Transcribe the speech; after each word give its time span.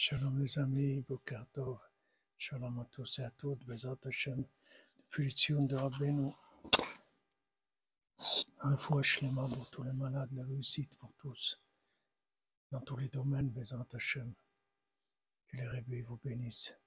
Shalom 0.00 0.38
les 0.38 0.56
amis, 0.60 1.00
Bokartov, 1.00 1.80
Shalom 2.36 2.78
à 2.78 2.84
tous 2.84 3.18
et 3.18 3.24
à 3.24 3.32
toutes, 3.32 3.64
Bezat 3.64 3.98
Hashem, 4.04 4.46
depuis 4.96 5.34
de 5.48 5.74
Rabbeinu, 5.74 6.30
un 8.60 8.76
fois 8.76 9.02
Shlema 9.02 9.48
pour 9.48 9.68
tous 9.70 9.82
les 9.82 9.92
malades, 9.92 10.30
la 10.34 10.44
réussite 10.44 10.96
pour 10.98 11.12
tous, 11.14 11.60
dans 12.70 12.80
tous 12.80 12.96
les 12.96 13.08
domaines, 13.08 13.50
Bezat 13.50 13.88
Hashem, 13.92 14.32
que 15.48 15.56
les 15.56 15.66
rébés 15.66 16.02
vous 16.02 16.18
bénissent. 16.18 16.78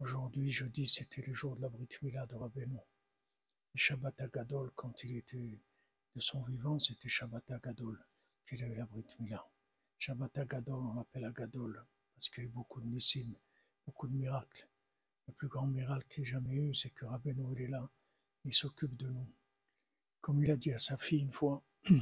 Aujourd'hui, 0.00 0.50
jeudi, 0.50 0.88
c'était 0.88 1.22
le 1.22 1.32
jour 1.32 1.54
de 1.54 1.62
la 1.62 1.68
Brit 1.68 1.96
Mila 2.02 2.26
de 2.26 2.34
Rabbeinu. 2.34 2.80
Shabbat 3.76 4.20
Agadol, 4.20 4.72
quand 4.74 5.04
il 5.04 5.16
était 5.16 5.62
de 6.16 6.20
son 6.20 6.42
vivant, 6.42 6.80
c'était 6.80 7.08
Shabbat 7.08 7.52
Agadol 7.52 8.04
qu'il 8.48 8.64
a 8.64 8.66
eu 8.66 8.74
la 8.74 8.86
Brit 8.86 9.06
Mila. 9.20 9.48
Shabbat 9.98 10.38
Agadol, 10.38 10.78
on 10.78 10.94
l'appelle 10.94 11.24
Agadol, 11.24 11.84
parce 12.14 12.28
qu'il 12.28 12.44
y 12.44 12.46
a 12.46 12.48
eu 12.48 12.52
beaucoup 12.52 12.80
de 12.80 12.86
nissim, 12.86 13.34
beaucoup 13.84 14.08
de 14.08 14.14
miracles. 14.14 14.68
Le 15.26 15.32
plus 15.32 15.48
grand 15.48 15.66
miracle 15.66 16.06
qu'il 16.08 16.22
ait 16.22 16.26
jamais 16.26 16.54
eu, 16.54 16.74
c'est 16.74 16.90
que 16.90 17.04
Rabbeinu, 17.04 17.52
il 17.52 17.62
est 17.62 17.68
là, 17.68 17.90
il 18.44 18.54
s'occupe 18.54 18.96
de 18.96 19.08
nous. 19.08 19.32
Comme 20.20 20.42
il 20.42 20.50
a 20.50 20.56
dit 20.56 20.72
à 20.72 20.78
sa 20.78 20.96
fille 20.96 21.20
une 21.20 21.32
fois, 21.32 21.64
il 21.88 22.00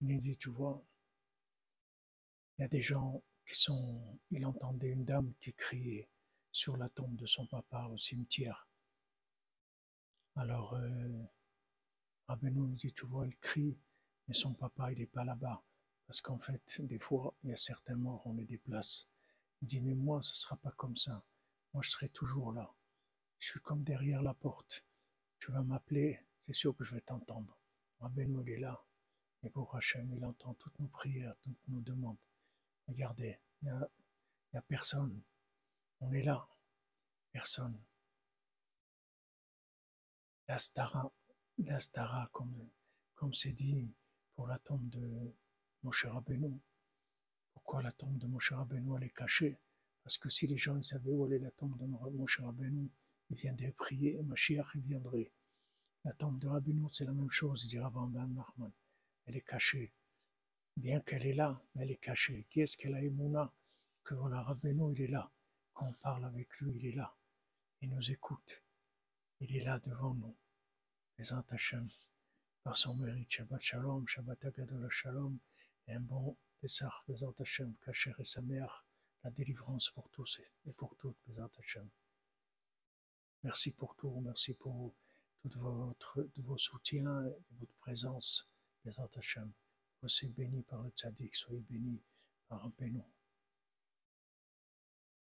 lui 0.00 0.18
dit, 0.18 0.36
tu 0.36 0.50
vois, 0.50 0.84
il 2.56 2.62
y 2.62 2.64
a 2.64 2.68
des 2.68 2.82
gens 2.82 3.22
qui 3.46 3.54
sont, 3.54 4.18
il 4.30 4.44
entendait 4.44 4.90
une 4.90 5.04
dame 5.04 5.32
qui 5.40 5.52
criait 5.52 6.08
sur 6.50 6.76
la 6.76 6.88
tombe 6.88 7.16
de 7.16 7.26
son 7.26 7.46
papa 7.46 7.88
au 7.92 7.96
cimetière. 7.96 8.68
Alors, 10.34 10.74
euh, 10.74 11.24
Rabbeinu 12.26 12.74
dit, 12.74 12.92
tu 12.92 13.06
vois, 13.06 13.24
elle 13.26 13.36
crie, 13.36 13.78
mais 14.28 14.34
son 14.34 14.52
papa, 14.52 14.92
il 14.92 14.98
n'est 14.98 15.06
pas 15.06 15.24
là-bas. 15.24 15.62
Parce 16.06 16.20
qu'en 16.20 16.38
fait, 16.38 16.80
des 16.80 16.98
fois, 16.98 17.34
il 17.42 17.50
y 17.50 17.52
a 17.52 17.56
certains 17.56 17.96
morts, 17.96 18.22
on 18.26 18.34
les 18.34 18.44
déplace. 18.44 19.10
Il 19.60 19.68
dit, 19.68 19.80
mais 19.80 19.94
moi, 19.94 20.22
ce 20.22 20.32
ne 20.32 20.36
sera 20.36 20.56
pas 20.56 20.70
comme 20.72 20.96
ça. 20.96 21.24
Moi, 21.72 21.82
je 21.82 21.90
serai 21.90 22.08
toujours 22.08 22.52
là. 22.52 22.72
Je 23.38 23.50
suis 23.50 23.60
comme 23.60 23.82
derrière 23.82 24.22
la 24.22 24.34
porte. 24.34 24.84
Tu 25.38 25.50
vas 25.52 25.62
m'appeler, 25.62 26.20
c'est 26.42 26.54
sûr 26.54 26.76
que 26.76 26.84
je 26.84 26.94
vais 26.94 27.00
t'entendre. 27.00 27.58
Rabbeinu, 28.00 28.40
il 28.42 28.50
est 28.50 28.58
là. 28.58 28.84
Et 29.42 29.50
pour 29.50 29.74
Hachem, 29.74 30.12
il 30.14 30.24
entend 30.24 30.54
toutes 30.54 30.78
nos 30.78 30.88
prières, 30.88 31.34
toutes 31.42 31.68
nos 31.68 31.80
demandes. 31.80 32.18
Regardez, 32.86 33.38
il 33.62 33.68
n'y 34.52 34.58
a, 34.58 34.62
personne. 34.62 35.22
On 36.00 36.12
est 36.12 36.22
là. 36.22 36.48
Personne. 37.32 37.78
La 40.48 40.58
stara, 40.58 41.12
la 41.58 41.78
stara, 41.78 42.28
comme, 42.32 42.68
comme 43.14 43.32
c'est 43.34 43.52
dit 43.52 43.92
pour 44.38 44.46
la 44.46 44.60
tombe 44.60 44.88
de 44.90 45.34
Moshe 45.82 46.06
Rabbeinu. 46.06 46.60
Pourquoi 47.52 47.82
la 47.82 47.90
tombe 47.90 48.18
de 48.18 48.28
Moshe 48.28 48.52
Rabbeinu, 48.52 48.96
elle 48.96 49.02
est 49.02 49.10
cachée? 49.10 49.58
Parce 50.04 50.16
que 50.16 50.28
si 50.28 50.46
les 50.46 50.56
gens 50.56 50.80
savaient 50.80 51.10
où 51.10 51.26
est 51.32 51.40
la 51.40 51.50
tombe 51.50 51.76
de 51.76 51.86
Moshe 51.86 52.38
Rabbeinu, 52.38 52.88
ils 53.30 53.36
viendraient 53.36 53.72
prier 53.72 54.22
Mashiach 54.22 54.76
viendrait. 54.76 55.32
La 56.04 56.12
tombe 56.12 56.38
de 56.38 56.46
Rabbeinu, 56.46 56.86
c'est 56.92 57.04
la 57.04 57.14
même 57.14 57.32
chose, 57.32 57.66
dit 57.66 57.80
Rabban 57.80 58.06
Ben 58.06 58.28
Nachman. 58.28 58.70
Elle 59.26 59.38
est 59.38 59.40
cachée. 59.40 59.92
Bien 60.76 61.00
qu'elle 61.00 61.26
est 61.26 61.34
là, 61.34 61.60
elle 61.74 61.90
est 61.90 61.96
cachée. 61.96 62.46
Qui 62.48 62.60
est-ce 62.60 62.76
qu'elle 62.76 62.94
a 62.94 63.02
émouna 63.02 63.52
Que 64.04 64.14
voilà, 64.14 64.42
Rabbeinu, 64.42 64.94
il 64.94 65.02
est 65.02 65.08
là. 65.08 65.32
Quand 65.74 65.88
on 65.88 65.94
parle 65.94 66.26
avec 66.26 66.56
lui, 66.60 66.76
il 66.76 66.86
est 66.86 66.94
là. 66.94 67.12
Il 67.80 67.90
nous 67.90 68.08
écoute. 68.12 68.62
Il 69.40 69.56
est 69.56 69.64
là 69.64 69.80
devant 69.80 70.14
nous. 70.14 70.36
Les 71.18 71.32
par 72.68 72.76
son 72.76 72.94
mérite, 72.96 73.30
Shabbat 73.30 73.62
Shalom, 73.62 74.06
Shabbat 74.06 74.44
Agadol 74.44 74.90
Shalom, 74.90 75.38
et 75.86 75.92
un 75.94 76.00
bon 76.00 76.36
Pesach, 76.60 76.92
Bezat 77.08 77.32
Hashem, 77.38 77.74
Kacher 77.80 78.12
et 78.18 78.24
Sameach, 78.24 78.84
la 79.24 79.30
délivrance 79.30 79.88
pour 79.88 80.10
tous 80.10 80.42
et 80.66 80.72
pour 80.74 80.94
toutes, 80.98 81.16
Bezat 81.26 81.48
Hashem. 81.58 81.88
Merci 83.42 83.70
pour 83.70 83.96
tout, 83.96 84.20
merci 84.20 84.52
pour 84.52 84.94
tout 85.40 85.48
votre, 85.58 86.28
de 86.34 86.42
vos 86.42 86.58
soutiens 86.58 87.24
et 87.24 87.54
votre 87.58 87.74
présence, 87.76 88.46
Bezat 88.84 89.08
Hashem. 89.16 89.50
Soyez 90.06 90.30
bénis 90.34 90.62
par 90.62 90.82
le 90.82 90.90
tzaddik, 90.90 91.34
soyez 91.34 91.62
bénis 91.62 92.02
par 92.48 92.66
un 92.66 92.72
bénou. 92.78 93.02